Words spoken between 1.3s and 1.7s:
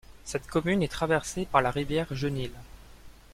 par la